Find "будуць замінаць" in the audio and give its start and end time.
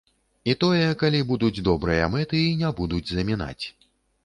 2.83-3.65